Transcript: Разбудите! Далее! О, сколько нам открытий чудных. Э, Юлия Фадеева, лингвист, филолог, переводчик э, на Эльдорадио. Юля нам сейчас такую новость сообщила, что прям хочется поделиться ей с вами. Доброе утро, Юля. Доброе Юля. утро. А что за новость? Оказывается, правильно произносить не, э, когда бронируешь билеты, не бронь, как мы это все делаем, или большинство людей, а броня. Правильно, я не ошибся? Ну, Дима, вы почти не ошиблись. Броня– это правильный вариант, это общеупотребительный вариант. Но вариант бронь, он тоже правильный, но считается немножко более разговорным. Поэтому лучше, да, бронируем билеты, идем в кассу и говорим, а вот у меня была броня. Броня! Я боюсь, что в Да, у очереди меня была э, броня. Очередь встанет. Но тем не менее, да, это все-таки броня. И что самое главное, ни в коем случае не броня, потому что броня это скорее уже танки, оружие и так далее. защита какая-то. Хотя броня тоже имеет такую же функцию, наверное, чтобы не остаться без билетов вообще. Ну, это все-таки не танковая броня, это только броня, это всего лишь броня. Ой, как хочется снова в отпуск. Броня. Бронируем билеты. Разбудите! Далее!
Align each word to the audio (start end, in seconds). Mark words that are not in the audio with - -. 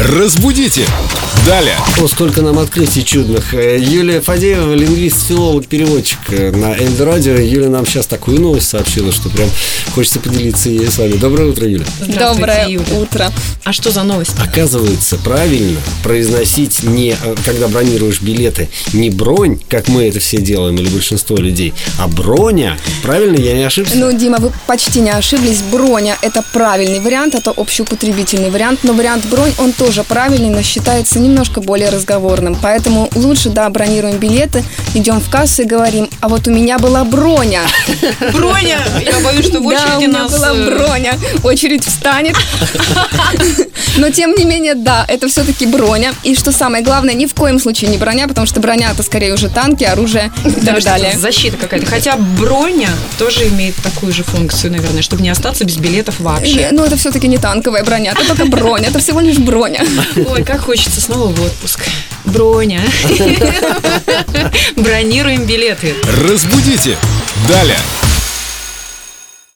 Разбудите! 0.00 0.86
Далее! 1.46 1.74
О, 2.00 2.08
сколько 2.08 2.40
нам 2.40 2.58
открытий 2.58 3.04
чудных. 3.04 3.52
Э, 3.52 3.78
Юлия 3.78 4.22
Фадеева, 4.22 4.72
лингвист, 4.72 5.26
филолог, 5.26 5.66
переводчик 5.66 6.18
э, 6.28 6.50
на 6.52 6.74
Эльдорадио. 6.74 7.34
Юля 7.34 7.68
нам 7.68 7.84
сейчас 7.86 8.06
такую 8.06 8.40
новость 8.40 8.68
сообщила, 8.68 9.12
что 9.12 9.28
прям 9.28 9.48
хочется 9.94 10.20
поделиться 10.20 10.70
ей 10.70 10.90
с 10.90 10.96
вами. 10.96 11.14
Доброе 11.14 11.50
утро, 11.50 11.68
Юля. 11.68 11.84
Доброе 12.00 12.68
Юля. 12.68 12.84
утро. 12.94 13.32
А 13.64 13.72
что 13.74 13.90
за 13.90 14.02
новость? 14.02 14.32
Оказывается, 14.42 15.16
правильно 15.18 15.78
произносить 16.02 16.82
не, 16.82 17.10
э, 17.22 17.34
когда 17.44 17.68
бронируешь 17.68 18.22
билеты, 18.22 18.70
не 18.94 19.10
бронь, 19.10 19.58
как 19.68 19.88
мы 19.88 20.08
это 20.08 20.18
все 20.18 20.38
делаем, 20.38 20.76
или 20.76 20.88
большинство 20.88 21.36
людей, 21.36 21.74
а 21.98 22.08
броня. 22.08 22.78
Правильно, 23.02 23.36
я 23.36 23.52
не 23.54 23.64
ошибся? 23.64 23.96
Ну, 23.96 24.12
Дима, 24.16 24.38
вы 24.38 24.50
почти 24.66 25.00
не 25.00 25.10
ошиблись. 25.10 25.60
Броня– 25.70 26.16
это 26.22 26.42
правильный 26.54 27.00
вариант, 27.00 27.34
это 27.34 27.50
общеупотребительный 27.50 28.50
вариант. 28.50 28.80
Но 28.82 28.94
вариант 28.94 29.26
бронь, 29.26 29.52
он 29.58 29.72
тоже 29.72 29.89
правильный, 30.04 30.50
но 30.50 30.62
считается 30.62 31.18
немножко 31.18 31.60
более 31.60 31.90
разговорным. 31.90 32.56
Поэтому 32.60 33.10
лучше, 33.14 33.50
да, 33.50 33.68
бронируем 33.68 34.18
билеты, 34.18 34.64
идем 34.94 35.20
в 35.20 35.30
кассу 35.30 35.62
и 35.62 35.64
говорим, 35.64 36.08
а 36.20 36.28
вот 36.28 36.46
у 36.48 36.50
меня 36.50 36.78
была 36.78 37.04
броня. 37.04 37.62
Броня! 38.32 38.78
Я 39.04 39.20
боюсь, 39.20 39.46
что 39.46 39.60
в 39.60 39.62
Да, 39.62 39.68
у 39.68 39.98
очереди 39.98 40.08
меня 40.08 40.28
была 40.28 40.54
э, 40.54 40.64
броня. 40.66 41.14
Очередь 41.42 41.84
встанет. 41.84 42.36
Но 43.96 44.10
тем 44.10 44.34
не 44.34 44.44
менее, 44.44 44.74
да, 44.74 45.04
это 45.08 45.28
все-таки 45.28 45.66
броня. 45.66 46.12
И 46.22 46.34
что 46.34 46.52
самое 46.52 46.82
главное, 46.84 47.14
ни 47.14 47.26
в 47.26 47.34
коем 47.34 47.58
случае 47.58 47.90
не 47.90 47.98
броня, 47.98 48.28
потому 48.28 48.46
что 48.46 48.60
броня 48.60 48.90
это 48.92 49.02
скорее 49.02 49.34
уже 49.34 49.48
танки, 49.48 49.84
оружие 49.84 50.32
и 50.44 50.64
так 50.64 50.82
далее. 50.82 51.18
защита 51.18 51.56
какая-то. 51.56 51.86
Хотя 51.86 52.16
броня 52.16 52.90
тоже 53.18 53.48
имеет 53.48 53.74
такую 53.76 54.12
же 54.12 54.22
функцию, 54.22 54.72
наверное, 54.72 55.02
чтобы 55.02 55.22
не 55.22 55.30
остаться 55.30 55.64
без 55.64 55.76
билетов 55.76 56.20
вообще. 56.20 56.68
Ну, 56.72 56.84
это 56.84 56.96
все-таки 56.96 57.28
не 57.28 57.38
танковая 57.38 57.84
броня, 57.84 58.12
это 58.12 58.26
только 58.26 58.46
броня, 58.46 58.88
это 58.88 58.98
всего 58.98 59.20
лишь 59.20 59.38
броня. 59.84 60.30
Ой, 60.30 60.44
как 60.44 60.60
хочется 60.60 61.00
снова 61.00 61.32
в 61.32 61.42
отпуск. 61.42 61.86
Броня. 62.24 62.82
Бронируем 64.76 65.44
билеты. 65.44 65.94
Разбудите! 66.22 66.96
Далее! 67.48 67.78